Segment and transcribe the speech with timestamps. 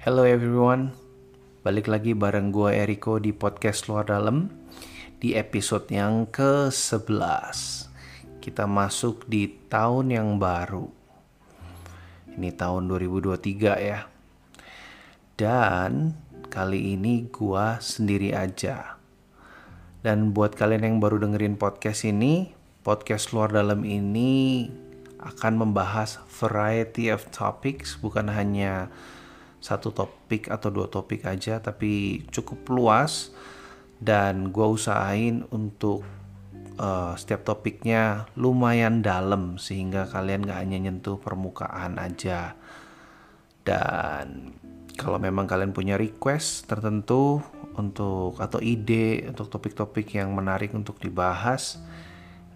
[0.00, 0.96] Hello everyone,
[1.60, 4.48] balik lagi bareng gue Eriko di podcast luar dalam
[5.20, 7.84] di episode yang ke-11.
[8.40, 10.88] Kita masuk di tahun yang baru.
[12.32, 14.08] Ini tahun 2023 ya.
[15.36, 16.16] Dan
[16.48, 18.96] kali ini gue sendiri aja.
[20.00, 24.64] Dan buat kalian yang baru dengerin podcast ini, podcast luar dalam ini
[25.20, 28.88] akan membahas variety of topics, bukan hanya
[29.60, 33.30] satu topik atau dua topik aja tapi cukup luas
[34.00, 36.00] dan gue usahain untuk
[36.80, 42.56] uh, setiap topiknya lumayan dalam sehingga kalian gak hanya nyentuh permukaan aja
[43.62, 44.56] dan
[44.96, 47.44] kalau memang kalian punya request tertentu
[47.76, 51.80] untuk atau ide untuk topik-topik yang menarik untuk dibahas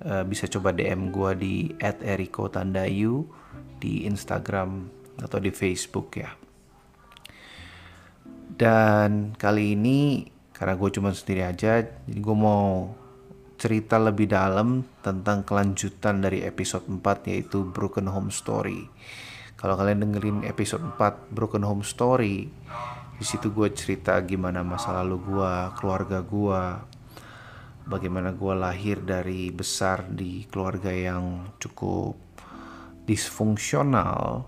[0.05, 3.25] uh, bisa coba DM gue di @eriko_tandayu
[3.81, 4.89] di Instagram
[5.21, 6.44] atau di Facebook ya.
[8.55, 12.95] Dan kali ini karena gue cuma sendiri aja, jadi gue mau
[13.59, 18.87] cerita lebih dalam tentang kelanjutan dari episode 4 yaitu Broken Home Story.
[19.59, 22.47] Kalau kalian dengerin episode 4 Broken Home Story,
[23.19, 26.63] di situ gue cerita gimana masa lalu gue, keluarga gue,
[27.91, 32.15] bagaimana gue lahir dari besar di keluarga yang cukup
[33.03, 34.47] disfungsional.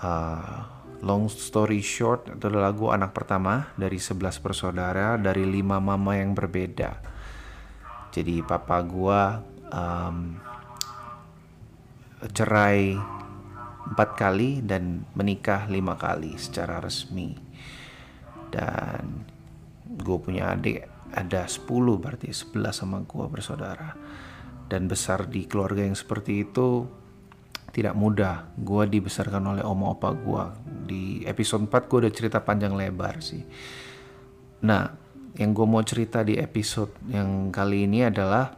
[0.00, 6.12] Uh, Long story short, itu adalah lagu anak pertama dari 11 bersaudara dari lima mama
[6.12, 7.00] yang berbeda.
[8.12, 9.40] Jadi papa gua
[9.72, 10.36] um,
[12.28, 13.00] cerai
[13.90, 17.32] empat kali dan menikah lima kali secara resmi.
[18.52, 19.24] Dan
[19.88, 21.64] gue punya adik ada 10
[21.96, 23.96] berarti 11 sama gue bersaudara.
[24.70, 26.99] Dan besar di keluarga yang seperti itu
[27.70, 28.50] tidak mudah.
[28.58, 30.44] Gue dibesarkan oleh oma opa gue.
[30.90, 33.42] Di episode 4 gue udah cerita panjang lebar sih.
[34.66, 34.90] Nah,
[35.38, 38.50] yang gue mau cerita di episode yang kali ini adalah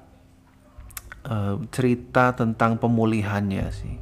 [1.28, 3.96] uh, cerita tentang pemulihannya sih.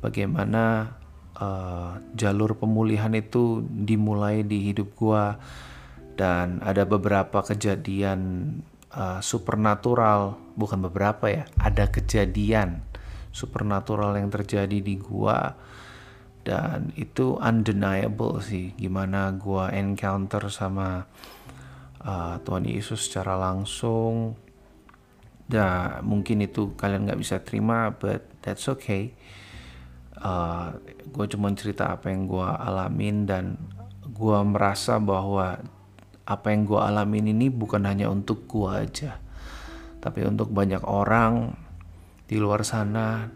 [0.00, 0.96] Bagaimana
[1.36, 5.24] uh, jalur pemulihan itu dimulai di hidup gue
[6.16, 8.20] dan ada beberapa kejadian
[8.92, 12.89] uh, supernatural, bukan beberapa ya, ada kejadian
[13.30, 15.54] supernatural yang terjadi di gua
[16.40, 21.06] dan itu undeniable sih gimana gua encounter sama
[22.04, 24.36] uh, Tuhan Yesus secara langsung.
[25.50, 29.12] Ya mungkin itu kalian nggak bisa terima but that's okay.
[30.20, 30.76] Uh,
[31.10, 33.56] gue cuma cerita apa yang gue alamin dan
[34.04, 35.56] gue merasa bahwa
[36.28, 39.16] apa yang gue alamin ini bukan hanya untuk gue aja
[40.00, 41.56] tapi untuk banyak orang
[42.30, 43.26] di luar sana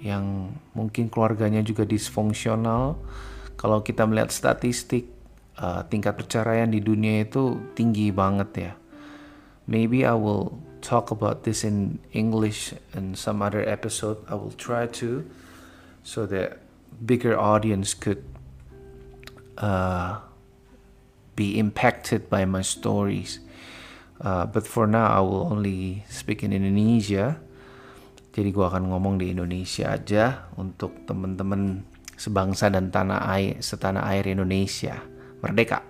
[0.00, 2.96] yang mungkin keluarganya juga disfungsional.
[3.60, 5.12] Kalau kita melihat statistik
[5.60, 8.72] uh, tingkat perceraian di dunia itu tinggi banget ya.
[9.68, 14.24] Maybe I will talk about this in English in some other episode.
[14.24, 15.28] I will try to
[16.00, 16.64] so that
[17.04, 18.24] bigger audience could
[19.60, 20.24] uh,
[21.36, 23.44] be impacted by my stories.
[24.16, 27.40] Uh, but for now, I will only speak in Indonesia.
[28.30, 31.82] Jadi gue akan ngomong di Indonesia aja untuk temen-temen
[32.14, 35.02] sebangsa dan tanah air, setanah air Indonesia.
[35.42, 35.82] Merdeka.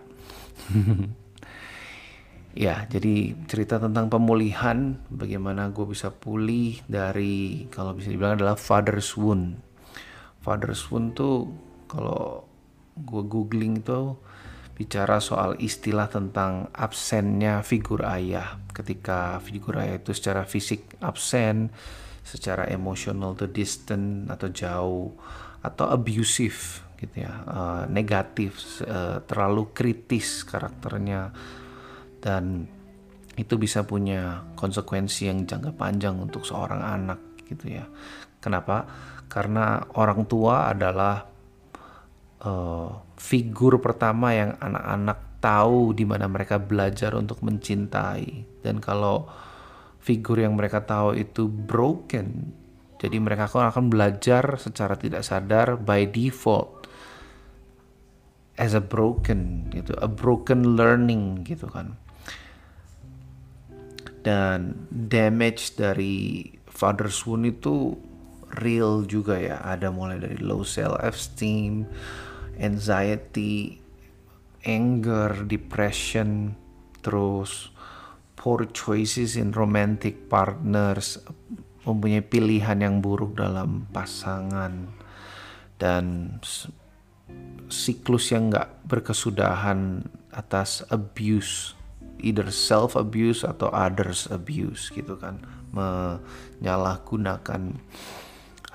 [2.64, 9.12] ya, jadi cerita tentang pemulihan, bagaimana gue bisa pulih dari, kalau bisa dibilang adalah father's
[9.20, 9.60] wound.
[10.40, 11.50] Father's wound tuh,
[11.90, 12.48] kalau
[12.96, 14.16] gue googling tuh,
[14.80, 18.56] bicara soal istilah tentang absennya figur ayah.
[18.72, 21.68] Ketika figur ayah itu secara fisik absen,
[22.24, 25.08] secara emosional tuh distant atau jauh
[25.60, 31.32] atau abusive gitu ya uh, negatif uh, terlalu kritis karakternya.
[32.20, 32.68] Dan
[33.40, 37.88] itu bisa punya konsekuensi yang jangka panjang untuk seorang anak gitu ya.
[38.40, 38.84] Kenapa?
[39.32, 41.24] Karena orang tua adalah
[42.44, 48.60] uh, figur pertama yang anak-anak tahu di mana mereka belajar untuk mencintai.
[48.60, 49.24] Dan kalau
[50.00, 52.56] figur yang mereka tahu itu broken.
[53.00, 56.84] Jadi mereka akan belajar secara tidak sadar by default
[58.60, 61.96] as a broken gitu, a broken learning gitu kan.
[64.20, 67.96] Dan damage dari father's wound itu
[68.60, 69.64] real juga ya.
[69.64, 71.88] Ada mulai dari low self esteem,
[72.60, 73.80] anxiety,
[74.68, 76.52] anger, depression,
[77.00, 77.72] terus
[78.40, 81.20] poor choices in romantic partners,
[81.84, 84.88] mempunyai pilihan yang buruk dalam pasangan
[85.76, 86.40] dan
[87.68, 91.76] siklus yang nggak berkesudahan atas abuse
[92.20, 95.40] either self abuse atau others abuse gitu kan
[95.72, 97.80] menyalahgunakan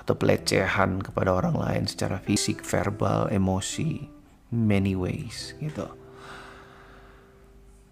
[0.02, 4.08] atau pelecehan kepada orang lain secara fisik, verbal, emosi,
[4.54, 6.05] many ways gitu.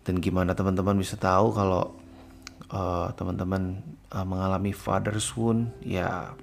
[0.05, 1.97] Dan gimana teman-teman bisa tahu kalau
[2.69, 3.81] uh, teman-teman
[4.13, 5.73] uh, mengalami father's wound?
[5.81, 6.37] Ya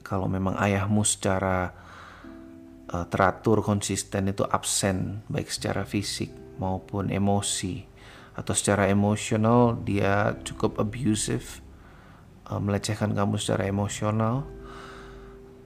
[0.00, 1.76] kalau memang ayahmu secara
[2.88, 7.84] uh, teratur konsisten itu absen baik secara fisik maupun emosi
[8.34, 11.60] atau secara emosional dia cukup abusive
[12.48, 14.48] uh, melecehkan kamu secara emosional.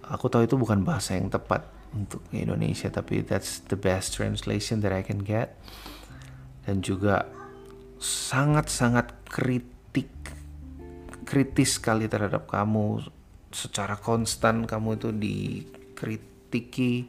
[0.09, 4.93] Aku tahu itu bukan bahasa yang tepat untuk Indonesia tapi that's the best translation that
[4.93, 5.57] I can get
[6.69, 7.25] dan juga
[7.97, 10.13] sangat-sangat kritik
[11.25, 13.09] kritis sekali terhadap kamu
[13.49, 17.09] secara konstan kamu itu dikritiki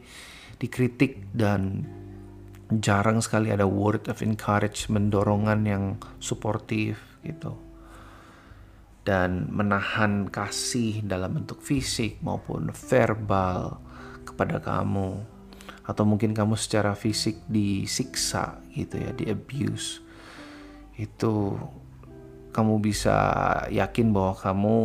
[0.60, 1.84] dikritik dan
[2.78, 5.84] jarang sekali ada word of encouragement, dorongan yang
[6.22, 7.58] suportif gitu.
[9.02, 13.82] Dan menahan kasih dalam bentuk fisik maupun verbal
[14.22, 15.24] kepada kamu.
[15.90, 19.98] Atau mungkin kamu secara fisik disiksa gitu ya, di abuse.
[20.94, 21.58] Itu
[22.54, 23.18] kamu bisa
[23.74, 24.76] yakin bahwa kamu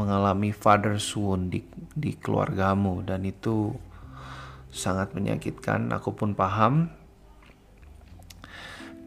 [0.00, 1.60] mengalami father's wound di,
[1.92, 3.76] di keluargamu dan itu
[4.72, 5.92] sangat menyakitkan.
[5.92, 6.88] Aku pun paham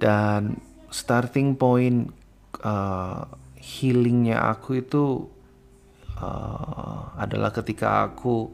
[0.01, 2.11] dan starting point
[2.65, 3.23] uh,
[3.55, 5.29] healingnya aku itu
[6.17, 8.49] uh, adalah ketika aku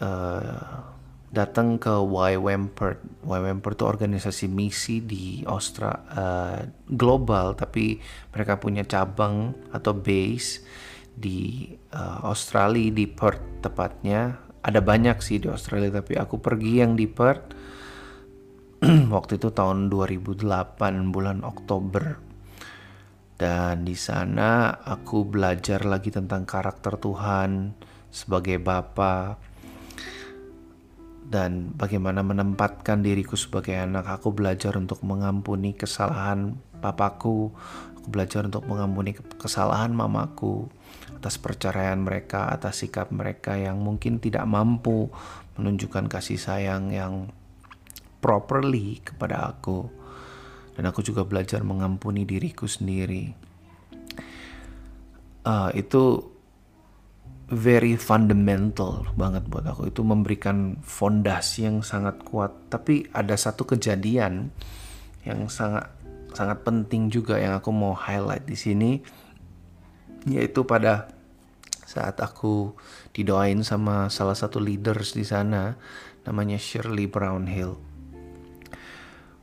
[0.00, 0.98] uh,
[1.28, 2.98] datang ke Y Wampert.
[3.24, 8.00] Y Wampert itu organisasi misi di Austra uh, global tapi
[8.32, 10.64] mereka punya cabang atau base
[11.18, 14.40] di uh, Australia di Perth tepatnya.
[14.58, 17.54] Ada banyak sih di Australia tapi aku pergi yang di Perth
[19.14, 20.44] waktu itu tahun 2008
[21.10, 22.28] bulan Oktober
[23.38, 27.74] dan di sana aku belajar lagi tentang karakter Tuhan
[28.10, 29.38] sebagai bapa
[31.28, 34.08] dan bagaimana menempatkan diriku sebagai anak.
[34.08, 37.52] Aku belajar untuk mengampuni kesalahan papaku.
[38.00, 40.72] Aku belajar untuk mengampuni kesalahan mamaku
[41.20, 45.12] atas perceraian mereka atas sikap mereka yang mungkin tidak mampu
[45.60, 47.28] menunjukkan kasih sayang yang
[48.24, 49.92] properly kepada aku.
[50.78, 53.34] Dan aku juga belajar mengampuni diriku sendiri.
[55.42, 56.37] Uh, itu
[57.48, 59.88] very fundamental banget buat aku.
[59.88, 62.52] Itu memberikan fondasi yang sangat kuat.
[62.68, 64.52] Tapi ada satu kejadian
[65.24, 65.88] yang sangat
[66.36, 69.00] sangat penting juga yang aku mau highlight di sini
[70.28, 71.08] yaitu pada
[71.88, 72.76] saat aku
[73.16, 75.72] didoain sama salah satu leaders di sana
[76.28, 77.80] namanya Shirley Brownhill.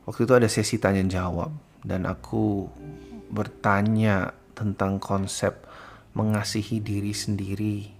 [0.06, 1.50] Waktu itu ada sesi tanya jawab
[1.82, 2.70] dan aku
[3.34, 5.66] bertanya tentang konsep
[6.14, 7.95] mengasihi diri sendiri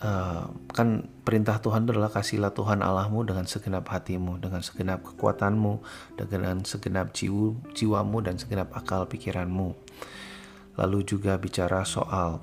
[0.00, 0.88] uh, kan
[1.26, 5.82] perintah Tuhan adalah kasihlah Tuhan Allahmu dengan segenap hatimu, dengan segenap kekuatanmu,
[6.16, 9.74] dengan segenap jiwa, jiwamu dan segenap akal pikiranmu.
[10.78, 12.38] Lalu juga bicara soal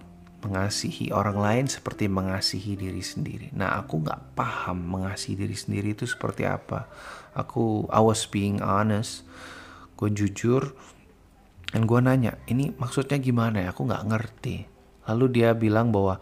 [0.46, 3.50] mengasihi orang lain seperti mengasihi diri sendiri.
[3.58, 6.86] Nah, aku nggak paham mengasihi diri sendiri itu seperti apa
[7.36, 9.28] aku I was being honest
[10.00, 10.72] gue jujur
[11.70, 14.58] dan gue nanya ini maksudnya gimana ya aku nggak ngerti
[15.12, 16.18] lalu dia bilang bahwa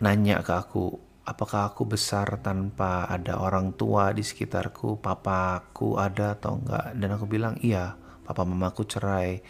[0.00, 5.02] nanya ke aku apakah aku besar tanpa ada orang tua di sekitarku?
[5.02, 6.94] Papaku ada atau enggak?
[6.94, 9.42] Dan aku bilang iya papa mamaku cerai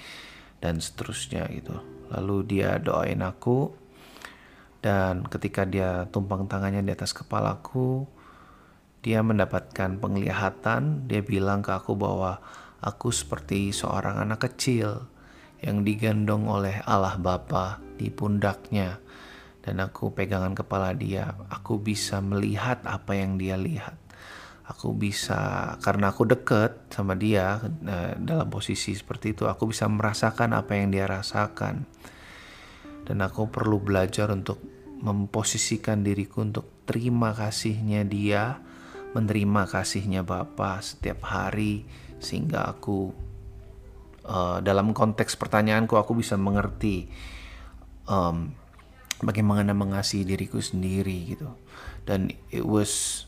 [0.58, 1.76] dan seterusnya gitu.
[2.10, 3.70] Lalu dia doain aku
[4.80, 8.08] dan ketika dia tumpang tangannya di atas kepalaku
[9.06, 12.42] dia mendapatkan penglihatan, dia bilang ke aku bahwa
[12.82, 15.06] aku seperti seorang anak kecil
[15.62, 18.98] yang digendong oleh Allah Bapa di pundaknya.
[19.66, 23.98] Dan aku pegangan kepala dia, aku bisa melihat apa yang dia lihat.
[24.70, 30.54] Aku bisa, karena aku deket sama dia eh, dalam posisi seperti itu, aku bisa merasakan
[30.54, 31.82] apa yang dia rasakan.
[33.02, 34.62] Dan aku perlu belajar untuk
[35.02, 38.62] memposisikan diriku untuk terima kasihnya dia
[39.12, 41.88] menerima kasihnya Bapa setiap hari
[42.20, 43.12] sehingga aku
[44.28, 47.08] uh, dalam konteks pertanyaanku aku bisa mengerti
[48.08, 48.52] um,
[49.24, 51.48] bagaimana mengasihi diriku sendiri gitu.
[52.04, 53.24] Dan it was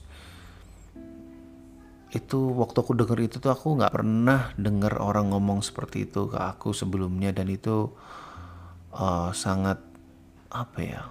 [2.09, 6.39] itu waktu aku denger itu tuh aku nggak pernah denger orang ngomong seperti itu ke
[6.41, 7.33] aku sebelumnya.
[7.33, 7.93] Dan itu
[8.97, 9.81] uh, sangat
[10.49, 11.03] apa ya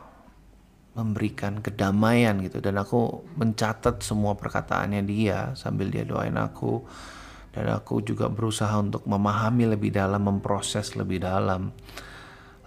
[0.98, 2.58] memberikan kedamaian gitu.
[2.62, 6.82] Dan aku mencatat semua perkataannya dia sambil dia doain aku.
[7.54, 11.74] Dan aku juga berusaha untuk memahami lebih dalam memproses lebih dalam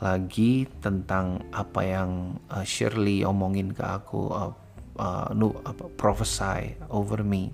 [0.00, 4.52] lagi tentang apa yang uh, Shirley omongin ke aku uh,
[4.97, 7.52] uh, nu, apa, prophesy over me.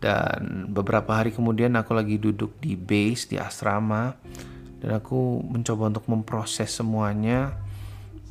[0.00, 4.16] Dan beberapa hari kemudian aku lagi duduk di base di asrama
[4.80, 7.52] dan aku mencoba untuk memproses semuanya.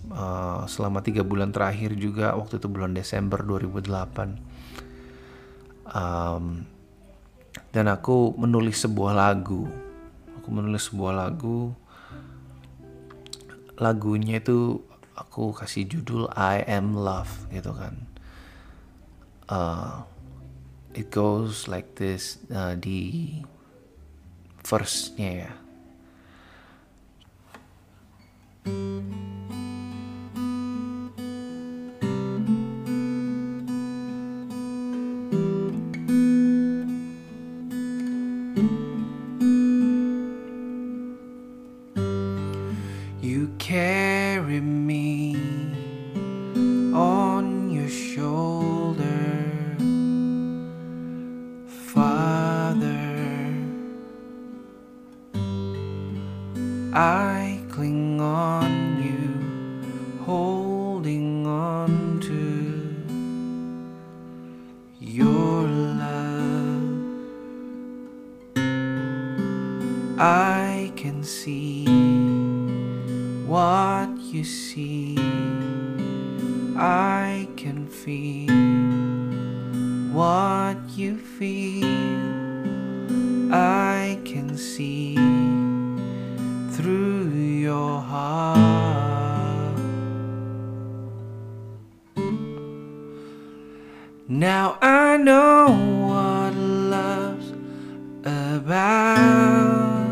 [0.05, 4.37] Uh, selama tiga bulan terakhir juga waktu itu bulan Desember 2008
[5.89, 6.61] um,
[7.73, 9.65] dan aku menulis sebuah lagu.
[10.37, 11.73] Aku menulis sebuah lagu
[13.79, 14.83] lagunya itu
[15.15, 17.95] aku kasih judul I Am Love gitu kan.
[19.45, 20.01] Uh,
[20.95, 23.43] it goes like this uh, di
[24.65, 25.51] verse-nya ya
[56.97, 62.95] I cling on you, holding on to
[65.01, 66.95] your love.
[70.17, 71.85] I can see
[73.45, 75.17] what you see,
[76.77, 78.53] I can feel
[80.13, 81.94] what you feel,
[94.35, 95.67] Now I know
[96.09, 97.51] what love's
[98.25, 100.09] about.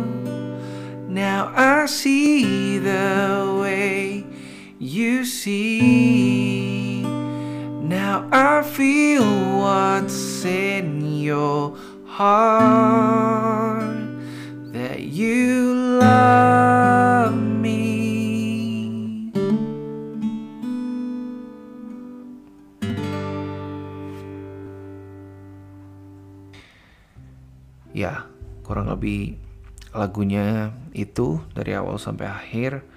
[1.10, 4.26] Now I see the way
[4.80, 7.02] you see.
[7.02, 11.76] Now I feel what's in your
[12.06, 13.63] heart
[29.04, 29.36] lebih
[29.92, 32.88] lagunya itu dari awal sampai akhir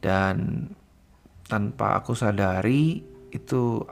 [0.00, 0.64] dan
[1.44, 3.84] tanpa aku sadari itu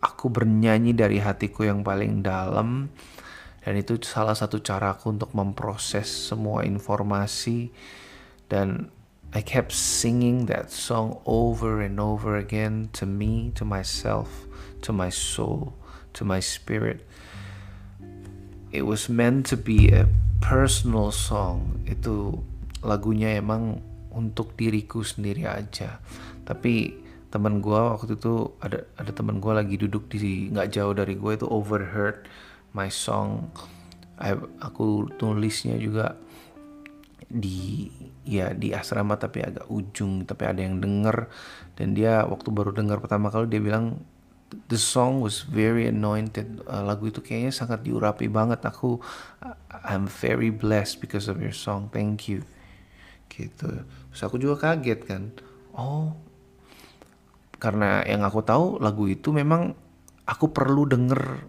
[0.00, 2.88] aku bernyanyi dari hatiku yang paling dalam
[3.60, 7.68] dan itu salah satu caraku untuk memproses semua informasi
[8.48, 8.88] dan
[9.36, 14.48] I kept singing that song over and over again to me, to myself,
[14.80, 15.76] to my soul,
[16.16, 17.04] to my spirit.
[18.68, 20.04] It was meant to be a
[20.44, 21.82] personal song.
[21.88, 22.44] Itu
[22.84, 23.80] lagunya emang
[24.12, 26.00] untuk diriku sendiri aja.
[26.44, 31.12] Tapi teman gue waktu itu ada ada teman gue lagi duduk di nggak jauh dari
[31.12, 32.24] gue itu overheard
[32.72, 33.52] my song
[34.16, 34.32] I,
[34.64, 36.16] aku tulisnya juga
[37.28, 37.92] di
[38.24, 41.28] ya di asrama tapi agak ujung tapi ada yang denger
[41.76, 44.00] dan dia waktu baru dengar pertama kali dia bilang
[44.68, 46.64] the song was very anointed.
[46.64, 48.64] Uh, lagu itu kayaknya sangat diurapi banget.
[48.64, 49.00] Aku
[49.84, 51.92] I'm very blessed because of your song.
[51.92, 52.44] Thank you.
[53.28, 53.84] Gitu.
[53.84, 55.22] Terus aku juga kaget kan.
[55.76, 56.16] Oh
[57.58, 59.74] karena yang aku tahu lagu itu memang
[60.22, 61.42] aku perlu denger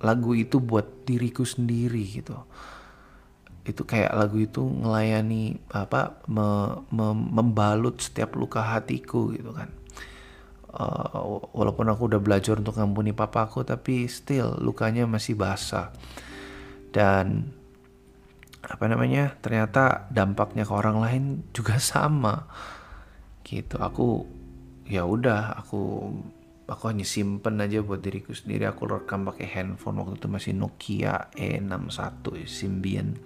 [0.00, 2.36] lagu itu buat diriku sendiri gitu.
[3.68, 9.79] Itu kayak lagu itu ngelayani apa me, me, membalut setiap luka hatiku gitu kan
[10.70, 11.18] uh,
[11.54, 15.90] walaupun aku udah belajar untuk ngampuni papaku tapi still lukanya masih basah.
[16.90, 17.54] Dan
[18.60, 22.46] apa namanya ternyata dampaknya ke orang lain juga sama.
[23.42, 24.26] Gitu aku
[24.86, 26.10] ya udah aku
[26.70, 28.70] aku hanya simpen aja buat diriku sendiri.
[28.70, 33.18] Aku rekam pakai handphone waktu itu masih Nokia E61 Symbian.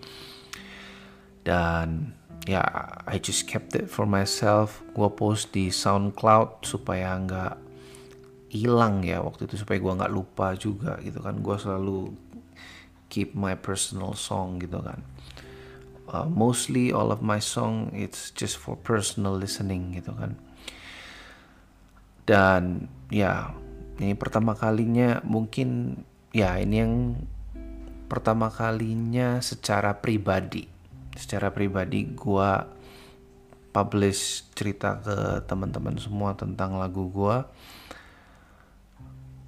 [1.44, 2.62] Dan ya
[3.08, 4.84] I just kept it for myself.
[4.92, 7.54] Gue post di SoundCloud supaya nggak
[8.52, 11.40] hilang ya waktu itu supaya gue nggak lupa juga gitu kan.
[11.40, 12.12] Gue selalu
[13.08, 15.00] keep my personal song gitu kan.
[16.04, 20.36] Uh, mostly all of my song it's just for personal listening gitu kan.
[22.28, 23.56] Dan ya
[23.96, 26.00] ini pertama kalinya mungkin
[26.34, 26.94] ya ini yang
[28.04, 30.73] pertama kalinya secara pribadi
[31.14, 32.50] secara pribadi gue
[33.74, 37.36] publish cerita ke teman-teman semua tentang lagu gue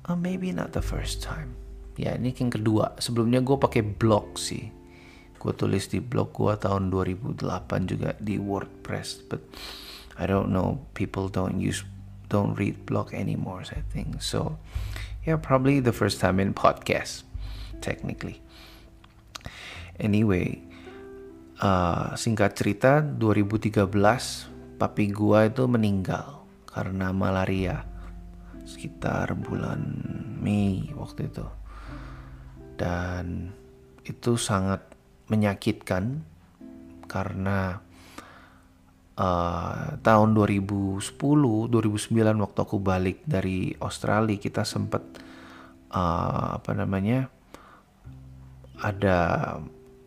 [0.06, 1.54] uh, maybe not the first time.
[1.96, 2.94] Ya ini yang kedua.
[3.02, 4.70] Sebelumnya gue pakai blog sih.
[5.37, 7.38] Gue tulis di blog gue tahun 2008
[7.87, 9.42] juga di WordPress but
[10.16, 10.87] I don't know.
[10.96, 11.85] People don't use
[12.26, 14.23] don't read blog anymore I think.
[14.23, 14.58] So
[15.26, 17.26] yeah probably the first time in podcast
[17.80, 18.42] technically.
[19.96, 20.65] Anyway
[21.60, 23.88] uh, singkat cerita 2013
[24.76, 27.84] papi gua itu meninggal karena malaria
[28.66, 29.80] sekitar bulan
[30.42, 31.46] Mei waktu itu.
[32.76, 33.54] Dan
[34.04, 34.84] itu sangat
[35.26, 36.22] menyakitkan
[37.08, 37.80] karena
[39.16, 45.02] uh, tahun 2010 2009 waktu aku balik dari Australia kita sempat
[45.90, 47.26] uh, apa namanya
[48.76, 49.18] ada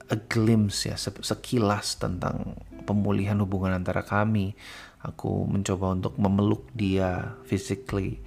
[0.09, 4.57] a glimpse ya sekilas tentang pemulihan hubungan antara kami.
[4.99, 8.19] Aku mencoba untuk memeluk dia physically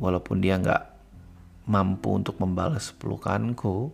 [0.00, 0.82] walaupun dia nggak
[1.68, 3.92] mampu untuk membalas pelukanku.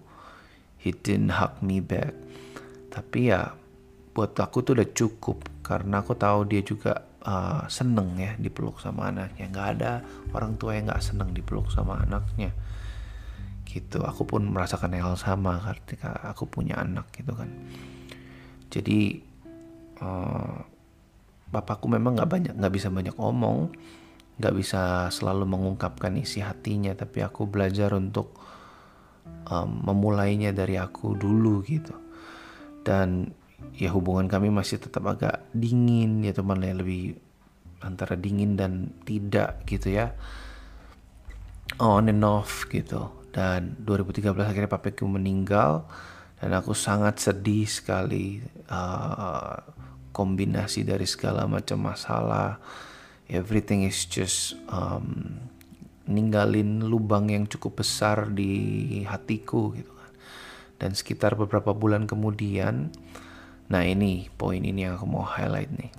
[0.78, 2.14] He didn't hug me back.
[2.92, 3.56] Tapi ya
[4.14, 9.10] buat aku tuh udah cukup karena aku tahu dia juga uh, seneng ya dipeluk sama
[9.10, 9.50] anaknya.
[9.50, 9.92] Nggak ada
[10.30, 12.54] orang tua yang nggak seneng dipeluk sama anaknya
[13.76, 14.00] gitu.
[14.00, 17.52] Aku pun merasakan hal sama ketika aku punya anak gitu kan.
[18.72, 19.20] Jadi
[20.00, 20.56] uh,
[21.52, 23.70] bapakku memang nggak banyak nggak bisa banyak omong
[24.36, 28.36] nggak bisa selalu mengungkapkan isi hatinya tapi aku belajar untuk
[29.48, 31.94] um, memulainya dari aku dulu gitu.
[32.84, 33.32] Dan
[33.76, 37.16] ya hubungan kami masih tetap agak dingin ya teman ya lebih
[37.80, 40.12] antara dingin dan tidak gitu ya.
[41.80, 45.84] On and off gitu dan 2013 akhirnya papiku meninggal.
[46.40, 49.56] Dan aku sangat sedih sekali uh,
[50.16, 52.56] kombinasi dari segala macam masalah.
[53.28, 55.36] Everything is just um,
[56.08, 60.12] ninggalin lubang yang cukup besar di hatiku gitu kan.
[60.80, 62.88] Dan sekitar beberapa bulan kemudian
[63.66, 65.92] nah ini poin ini yang aku mau highlight nih.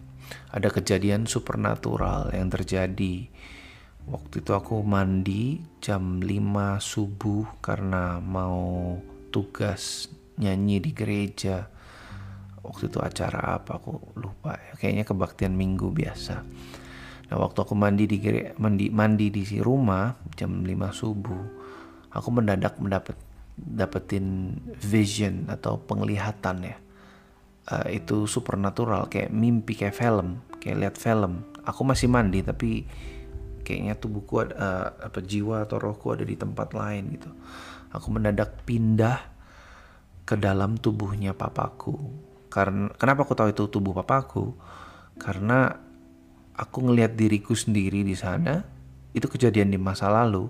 [0.53, 3.29] Ada kejadian supernatural yang terjadi
[4.07, 8.95] Waktu itu aku mandi jam 5 subuh karena mau
[9.35, 10.07] tugas
[10.39, 11.67] nyanyi di gereja.
[12.63, 14.79] Waktu itu acara apa aku lupa ya.
[14.79, 16.39] Kayaknya kebaktian minggu biasa.
[17.27, 21.43] Nah waktu aku mandi di gere, mandi mandi di rumah jam 5 subuh,
[22.15, 23.19] aku mendadak mendapat
[23.59, 26.77] dapetin vision atau penglihatan ya.
[27.67, 31.43] Uh, itu supernatural kayak mimpi kayak film, kayak lihat film.
[31.67, 32.87] Aku masih mandi tapi
[33.67, 37.27] kayaknya tubuhku ada uh, apa jiwa atau rohku ada di tempat lain gitu.
[37.91, 39.19] Aku mendadak pindah
[40.23, 41.99] ke dalam tubuhnya papaku.
[42.47, 44.55] Karena kenapa aku tahu itu tubuh papaku?
[45.19, 45.75] Karena
[46.55, 48.63] aku ngelihat diriku sendiri di sana
[49.11, 50.47] itu kejadian di masa lalu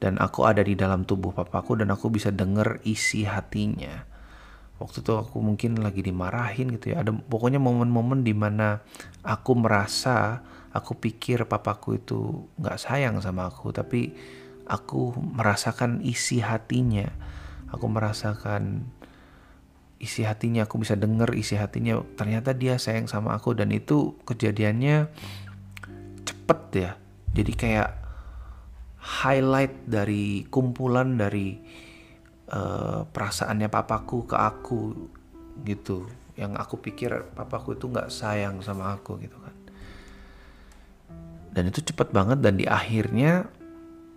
[0.00, 4.04] dan aku ada di dalam tubuh papaku dan aku bisa denger isi hatinya
[4.76, 7.00] waktu itu aku mungkin lagi dimarahin gitu ya.
[7.00, 8.84] Ada pokoknya momen-momen di mana
[9.24, 14.12] aku merasa aku pikir papaku itu nggak sayang sama aku tapi
[14.68, 17.08] aku merasakan isi hatinya.
[17.72, 18.86] Aku merasakan
[19.96, 22.04] isi hatinya aku bisa denger isi hatinya.
[22.14, 25.08] Ternyata dia sayang sama aku dan itu kejadiannya
[26.28, 26.90] cepet ya.
[27.32, 27.90] Jadi kayak
[29.00, 31.62] highlight dari kumpulan dari
[32.50, 34.80] uh, perasaannya papaku ke aku
[35.64, 36.06] gitu
[36.36, 39.56] yang aku pikir papaku itu nggak sayang sama aku gitu kan
[41.56, 43.48] dan itu cepat banget dan di akhirnya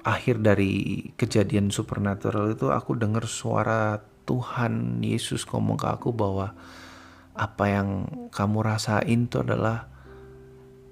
[0.03, 6.53] akhir dari kejadian supernatural itu aku dengar suara Tuhan Yesus ngomong ke aku bahwa
[7.39, 7.89] apa yang
[8.35, 9.87] kamu rasain itu adalah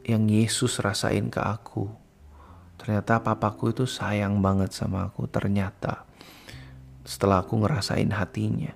[0.08, 1.92] yang Yesus rasain ke aku.
[2.80, 5.28] Ternyata papaku itu sayang banget sama aku.
[5.28, 6.07] Ternyata
[7.08, 8.76] setelah aku ngerasain hatinya.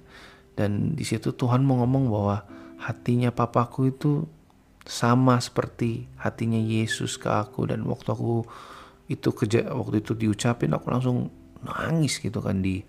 [0.55, 2.37] Dan di situ Tuhan mau ngomong bahwa
[2.79, 4.23] hatinya papaku itu
[4.87, 7.67] sama seperti hatinya Yesus ke aku.
[7.67, 8.47] Dan waktu aku
[9.11, 11.27] itu kerja waktu itu diucapin aku langsung
[11.61, 12.79] nangis gitu kan di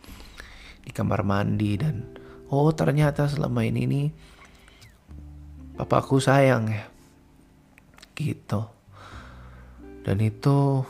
[0.87, 1.75] di kamar mandi.
[1.75, 2.15] Dan
[2.55, 4.07] oh ternyata selama ini nih
[5.75, 6.87] papaku sayang ya
[8.15, 8.63] gitu.
[10.07, 10.87] Dan itu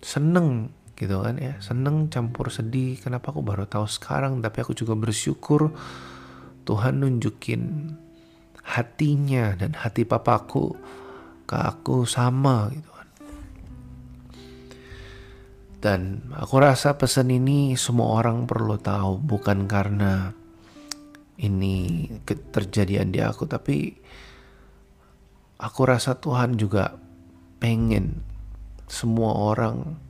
[0.00, 1.60] seneng gitu kan ya.
[1.60, 2.96] Seneng campur sedih.
[2.98, 4.40] Kenapa aku baru tahu sekarang?
[4.40, 5.70] Tapi aku juga bersyukur
[6.66, 7.92] Tuhan nunjukin
[8.66, 10.74] hatinya dan hati papaku
[11.46, 13.08] ke aku sama gitu kan.
[15.78, 16.00] Dan
[16.34, 19.20] aku rasa pesan ini semua orang perlu tahu.
[19.22, 20.32] Bukan karena
[21.36, 23.92] ini terjadian di aku tapi
[25.60, 26.96] aku rasa Tuhan juga
[27.60, 28.24] pengen
[28.88, 30.05] semua orang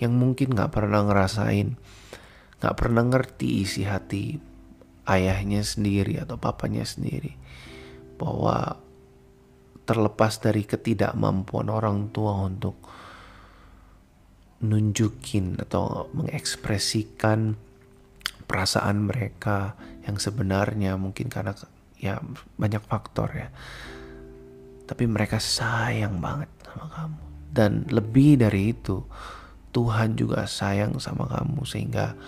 [0.00, 1.76] yang mungkin gak pernah ngerasain,
[2.58, 4.40] gak pernah ngerti isi hati
[5.04, 7.36] ayahnya sendiri atau papanya sendiri,
[8.16, 8.80] bahwa
[9.84, 12.80] terlepas dari ketidakmampuan orang tua untuk
[14.60, 17.56] nunjukin atau mengekspresikan
[18.44, 21.56] perasaan mereka yang sebenarnya mungkin karena
[21.96, 22.20] ya
[22.60, 23.48] banyak faktor ya.
[24.84, 27.20] Tapi mereka sayang banget sama kamu.
[27.50, 29.02] Dan lebih dari itu
[29.70, 32.18] Tuhan juga sayang sama kamu sehingga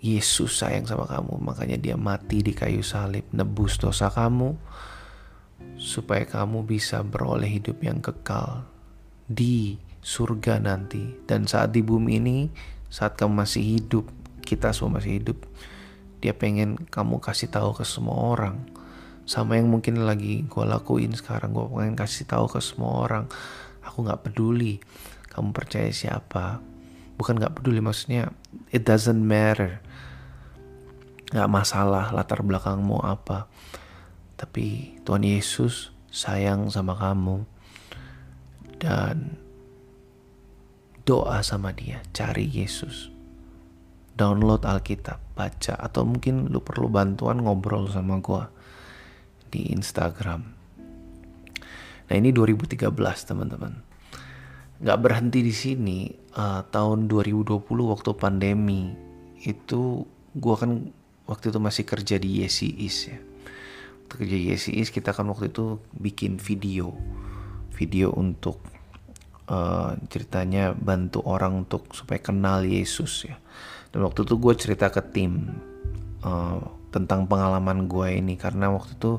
[0.00, 1.40] Yesus sayang sama kamu.
[1.40, 4.54] Makanya dia mati di kayu salib nebus dosa kamu
[5.80, 8.68] supaya kamu bisa beroleh hidup yang kekal
[9.26, 11.16] di surga nanti.
[11.24, 12.38] Dan saat di bumi ini
[12.92, 14.06] saat kamu masih hidup
[14.46, 15.42] kita semua masih hidup
[16.22, 18.56] dia pengen kamu kasih tahu ke semua orang.
[19.26, 23.24] Sama yang mungkin lagi gue lakuin sekarang gue pengen kasih tahu ke semua orang.
[23.84, 24.78] Aku nggak peduli
[25.36, 26.64] kamu percaya siapa
[27.20, 28.32] bukan nggak peduli maksudnya
[28.72, 29.84] it doesn't matter
[31.36, 33.44] nggak masalah latar belakangmu apa
[34.40, 37.44] tapi Tuhan Yesus sayang sama kamu
[38.80, 39.36] dan
[41.04, 43.16] doa sama dia cari Yesus
[44.16, 48.44] download Alkitab, baca, atau mungkin lu perlu bantuan ngobrol sama gue
[49.52, 50.40] di Instagram.
[52.08, 52.88] Nah ini 2013
[53.28, 53.85] teman-teman.
[54.82, 56.10] Gak berhenti di sini.
[56.36, 58.92] Uh, tahun 2020 waktu pandemi
[59.40, 60.04] itu
[60.36, 60.92] gue kan
[61.24, 63.18] waktu itu masih kerja di YCIS ya.
[64.04, 64.46] Waktu kerja di
[64.92, 66.92] kita kan waktu itu bikin video,
[67.72, 68.60] video untuk
[69.50, 73.38] uh, ceritanya bantu orang untuk supaya kenal Yesus ya
[73.96, 75.56] dan waktu itu gue cerita ke tim
[76.20, 76.60] uh,
[76.90, 79.12] tentang pengalaman gue ini karena waktu itu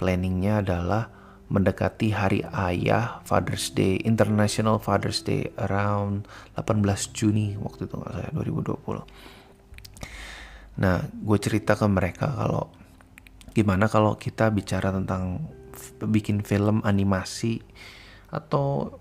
[0.00, 1.10] planningnya adalah
[1.48, 6.84] mendekati hari ayah Father's Day International Father's Day around 18
[7.16, 9.04] Juni waktu itu nggak saya 2020
[10.78, 12.70] nah gue cerita ke mereka kalau
[13.56, 15.42] gimana kalau kita bicara tentang
[16.04, 17.58] bikin film animasi
[18.28, 18.98] atau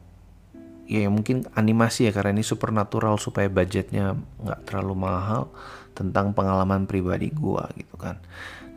[0.88, 5.52] ya mungkin animasi ya karena ini supernatural supaya budgetnya nggak terlalu mahal
[5.92, 8.24] tentang pengalaman pribadi gua gitu kan.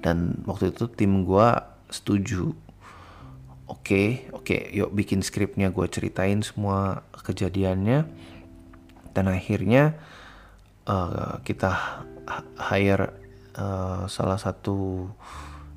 [0.03, 2.51] Dan waktu itu tim gua setuju
[3.71, 8.11] oke okay, oke okay, yuk bikin skripnya gue ceritain semua kejadiannya.
[9.11, 9.95] Dan akhirnya
[10.87, 12.03] uh, kita
[12.59, 13.15] hire
[13.59, 15.07] uh, salah satu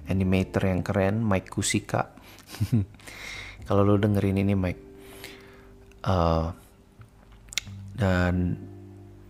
[0.10, 2.14] animator yang keren Mike Kusika.
[3.68, 4.84] Kalau lo dengerin ini Mike.
[6.04, 6.52] Uh,
[7.96, 8.60] dan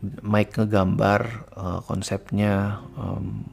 [0.04, 3.46] Mike ngegambar uh, konsepnya um,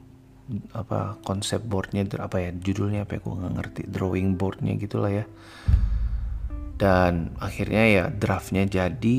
[0.74, 3.82] apa konsep boardnya apa ya judulnya apa ya gue nggak ngerti.
[3.90, 5.24] Drawing boardnya gitulah ya.
[6.80, 9.18] Dan akhirnya ya draftnya jadi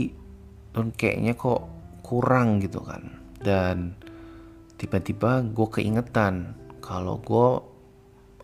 [0.74, 1.62] dan kayaknya kok
[2.04, 3.22] kurang gitu kan.
[3.41, 3.96] Dan
[4.76, 7.48] tiba-tiba gue keingetan kalau gue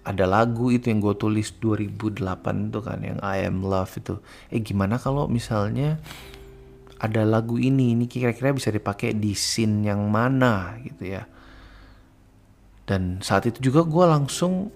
[0.08, 4.16] ada lagu itu yang gue tulis 2008 itu kan yang I Am Love itu.
[4.54, 6.00] Eh gimana kalau misalnya
[6.98, 11.30] ada lagu ini ini kira-kira bisa dipakai di scene yang mana gitu ya
[12.88, 14.72] dan saat itu juga gue langsung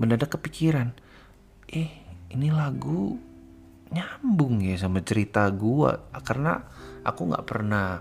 [0.00, 0.96] mendadak kepikiran
[1.68, 1.92] eh
[2.32, 3.20] ini lagu
[3.92, 5.92] nyambung ya sama cerita gue
[6.24, 6.60] karena
[7.04, 8.00] aku nggak pernah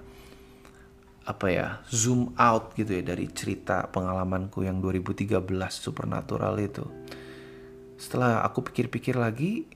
[1.28, 5.44] apa ya zoom out gitu ya dari cerita pengalamanku yang 2013
[5.76, 6.88] supernatural itu.
[8.00, 9.68] Setelah aku pikir-pikir lagi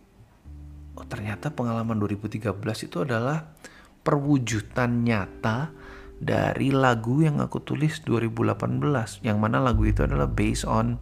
[0.96, 2.56] oh ternyata pengalaman 2013
[2.88, 3.52] itu adalah
[4.00, 5.76] perwujudan nyata
[6.22, 11.02] dari lagu yang aku tulis 2018 yang mana lagu itu adalah based on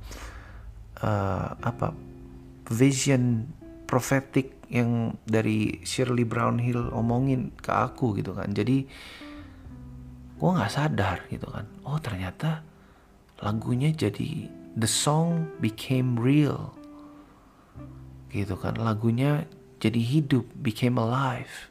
[1.03, 1.91] uh, apa
[2.71, 3.51] vision
[3.83, 8.55] prophetic yang dari Shirley Brownhill omongin ke aku gitu kan.
[8.55, 8.87] Jadi
[10.39, 11.67] gue nggak sadar gitu kan.
[11.83, 12.63] Oh ternyata
[13.43, 14.47] lagunya jadi
[14.79, 16.71] the song became real
[18.31, 18.79] gitu kan.
[18.79, 19.43] Lagunya
[19.83, 21.67] jadi hidup became alive.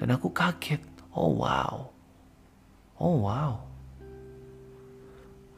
[0.00, 0.80] Dan aku kaget.
[1.12, 1.93] Oh wow
[3.04, 3.60] oh wow.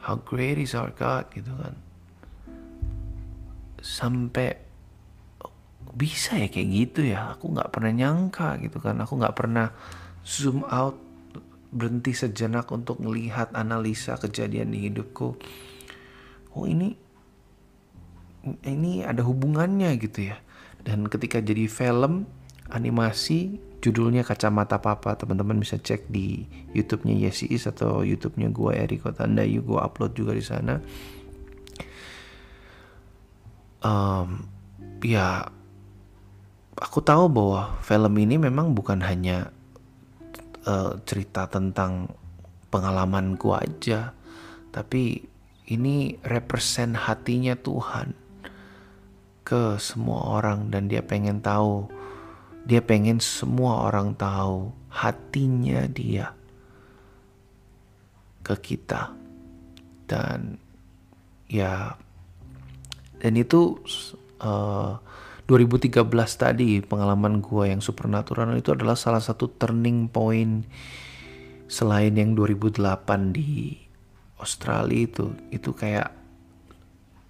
[0.03, 1.79] How great is our God gitu kan.
[3.79, 4.59] Sampai
[5.95, 7.39] bisa ya kayak gitu ya.
[7.39, 8.99] Aku nggak pernah nyangka gitu kan.
[8.99, 9.71] Aku nggak pernah
[10.27, 10.99] zoom out
[11.71, 15.39] berhenti sejenak untuk melihat analisa kejadian di hidupku.
[16.55, 16.95] Oh ini
[18.63, 20.39] ini ada hubungannya gitu ya.
[20.87, 22.31] Dan ketika jadi film
[22.71, 26.43] animasi judulnya kacamata papa teman-teman bisa cek di
[26.75, 30.83] YouTube-nya Yesis atau YouTube-nya gue Eriko Tandayu gue upload juga di sana.
[33.87, 34.43] Um,
[35.07, 35.47] ya
[36.75, 39.55] aku tahu bahwa film ini memang bukan hanya
[40.67, 42.11] uh, cerita tentang
[42.75, 44.11] pengalamanku aja,
[44.75, 45.23] tapi
[45.71, 48.19] ini represent hatinya Tuhan
[49.47, 51.87] ke semua orang dan dia pengen tahu
[52.67, 56.35] dia pengen semua orang tahu hatinya dia
[58.43, 59.15] ke kita.
[60.11, 60.59] Dan
[61.47, 61.95] ya
[63.23, 63.79] dan itu
[64.43, 66.03] uh, eh, 2013
[66.35, 70.67] tadi pengalaman gua yang supernatural itu adalah salah satu turning point
[71.71, 72.83] selain yang 2008
[73.31, 73.79] di
[74.43, 75.27] Australia itu.
[75.55, 76.26] Itu kayak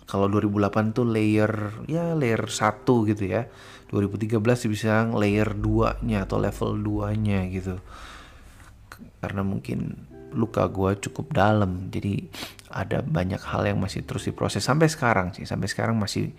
[0.06, 1.50] kalau 2008 tuh layer
[1.90, 3.50] ya layer 1 gitu ya.
[3.90, 4.38] 2013
[4.70, 7.82] bisa layer 2 nya atau level 2 nya gitu.
[9.18, 12.22] Karena mungkin luka gue cukup dalam jadi
[12.70, 14.62] ada banyak hal yang masih terus diproses.
[14.62, 16.30] Sampai sekarang sih sampai sekarang masih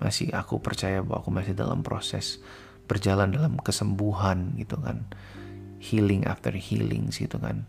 [0.00, 2.40] masih aku percaya bahwa aku masih dalam proses
[2.88, 5.04] berjalan dalam kesembuhan gitu kan.
[5.76, 7.68] Healing after healing gitu kan.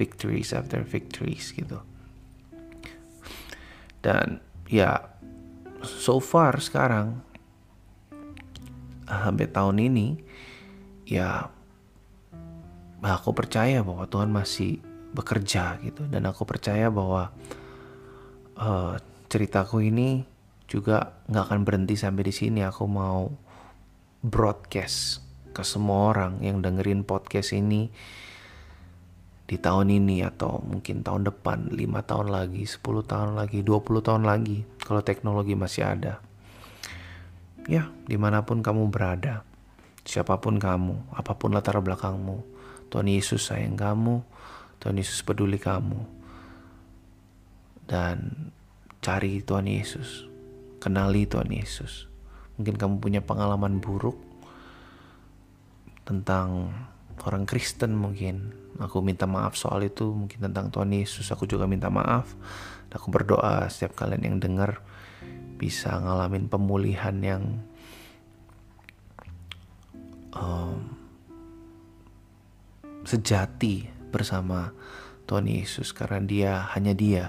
[0.00, 1.84] Victories after victories gitu.
[4.00, 5.14] Dan ya
[5.82, 7.22] so far sekarang
[9.06, 10.06] sampai tahun ini
[11.06, 11.46] ya
[13.02, 14.82] aku percaya bahwa Tuhan masih
[15.14, 16.04] bekerja gitu.
[16.10, 17.30] Dan aku percaya bahwa
[18.58, 18.98] uh,
[19.30, 20.26] ceritaku ini
[20.66, 22.60] juga nggak akan berhenti sampai di sini.
[22.66, 23.30] Aku mau
[24.20, 25.22] broadcast
[25.54, 27.88] ke semua orang yang dengerin podcast ini
[29.46, 34.22] di tahun ini atau mungkin tahun depan, 5 tahun lagi, 10 tahun lagi, 20 tahun
[34.26, 36.18] lagi kalau teknologi masih ada.
[37.70, 39.46] Ya, di mana pun kamu berada,
[40.02, 42.42] siapa pun kamu, apa pun latar belakangmu,
[42.90, 44.22] Tuhan Yesus sayang kamu,
[44.82, 45.98] Tuhan Yesus peduli kamu.
[47.86, 48.50] Dan
[48.98, 50.26] cari Tuhan Yesus,
[50.82, 52.10] kenali Tuhan Yesus.
[52.58, 54.18] Mungkin kamu punya pengalaman buruk
[56.06, 56.70] tentang
[57.24, 61.32] orang Kristen mungkin, Aku minta maaf soal itu, mungkin tentang Tuhan Yesus.
[61.32, 62.28] Aku juga minta maaf.
[62.92, 64.84] Aku berdoa setiap kalian yang dengar
[65.56, 67.42] bisa ngalamin pemulihan yang
[70.36, 70.96] um,
[73.08, 74.76] sejati bersama
[75.24, 77.24] Tuhan Yesus karena dia hanya dia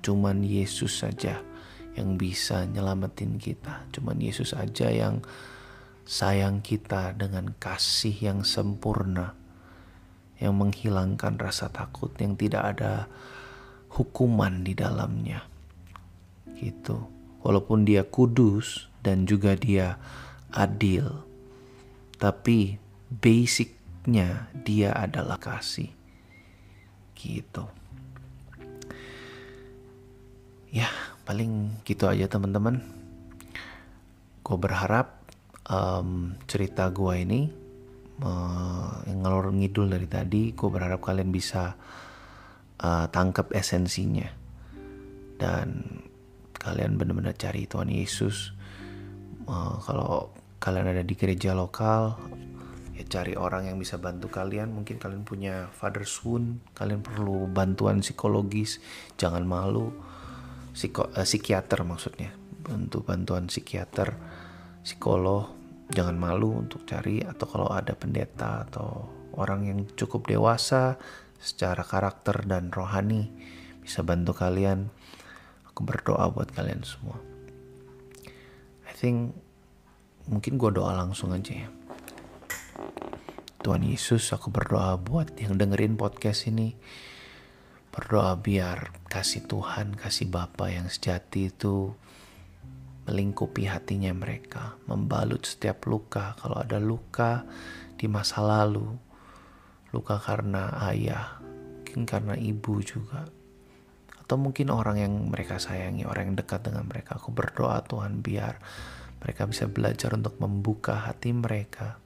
[0.00, 1.40] cuman Yesus saja
[1.96, 5.20] yang bisa nyelamatin kita cuman Yesus aja yang
[6.10, 9.38] sayang kita dengan kasih yang sempurna
[10.42, 13.06] yang menghilangkan rasa takut yang tidak ada
[13.94, 15.46] hukuman di dalamnya.
[16.58, 16.98] Gitu.
[17.46, 20.02] Walaupun dia kudus dan juga dia
[20.50, 21.22] adil.
[22.18, 25.94] Tapi basicnya dia adalah kasih.
[27.14, 27.64] Gitu.
[30.74, 30.90] Ya,
[31.22, 32.82] paling gitu aja teman-teman.
[34.40, 35.19] Gue berharap
[35.70, 37.40] um, cerita gue ini
[38.20, 41.78] uh, yang ngelor ngidul dari tadi gue berharap kalian bisa
[42.82, 44.26] uh, tangkap esensinya.
[45.40, 45.96] Dan
[46.60, 48.52] kalian benar-benar cari Tuhan Yesus.
[49.48, 52.20] Uh, kalau kalian ada di gereja lokal
[52.92, 54.74] ya cari orang yang bisa bantu kalian.
[54.74, 58.82] Mungkin kalian punya father wound kalian perlu bantuan psikologis.
[59.16, 59.88] Jangan malu.
[60.70, 62.36] Psiko, uh, psikiater maksudnya.
[62.60, 64.12] Bantu bantuan psikiater
[64.84, 65.59] psikolog
[65.90, 70.98] jangan malu untuk cari atau kalau ada pendeta atau orang yang cukup dewasa
[71.40, 73.32] secara karakter dan rohani
[73.82, 74.92] bisa bantu kalian.
[75.70, 77.18] Aku berdoa buat kalian semua.
[78.86, 79.34] I think
[80.30, 81.68] mungkin gue doa langsung aja ya.
[83.60, 86.76] Tuhan Yesus aku berdoa buat yang dengerin podcast ini.
[87.90, 91.92] Berdoa biar kasih Tuhan kasih Bapa yang sejati itu
[93.10, 96.38] melingkupi hatinya mereka, membalut setiap luka.
[96.38, 97.42] Kalau ada luka
[97.98, 98.86] di masa lalu,
[99.90, 103.26] luka karena ayah, mungkin karena ibu juga,
[104.22, 107.18] atau mungkin orang yang mereka sayangi, orang yang dekat dengan mereka.
[107.18, 108.62] Aku berdoa Tuhan biar
[109.18, 111.98] mereka bisa belajar untuk membuka hati mereka,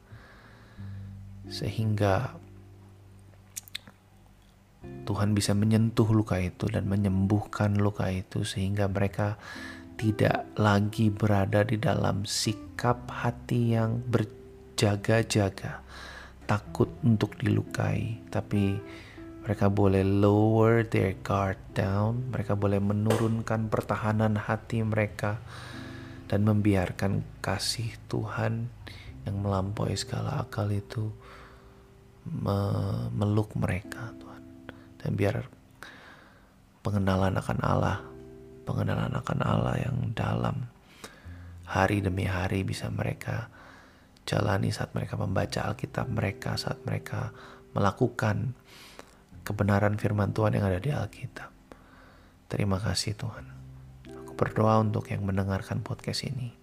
[1.53, 2.41] sehingga
[5.05, 9.37] Tuhan bisa menyentuh luka itu dan menyembuhkan luka itu, sehingga mereka
[9.95, 15.81] tidak lagi berada di dalam sikap hati yang berjaga-jaga,
[16.45, 18.77] takut untuk dilukai, tapi
[19.45, 25.39] mereka boleh lower their guard down, mereka boleh menurunkan pertahanan hati mereka
[26.27, 28.73] dan membiarkan kasih Tuhan
[29.29, 31.13] yang melampaui segala akal itu
[32.25, 34.43] memeluk mereka Tuhan.
[34.97, 35.45] Dan biar
[36.81, 38.14] pengenalan akan Allah
[38.65, 40.67] pengenalan akan Allah yang dalam
[41.69, 43.53] hari demi hari bisa mereka
[44.25, 47.37] jalani saat mereka membaca Alkitab mereka, saat mereka
[47.77, 48.57] melakukan
[49.45, 51.53] kebenaran firman Tuhan yang ada di Alkitab.
[52.49, 53.45] Terima kasih Tuhan.
[54.25, 56.57] Aku berdoa untuk yang mendengarkan podcast ini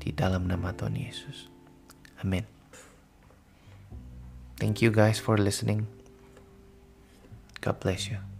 [0.00, 1.52] di dalam nama Tuhan Yesus.
[2.24, 2.48] Amin.
[4.56, 5.90] Thank you guys for listening.
[7.60, 8.31] God bless you.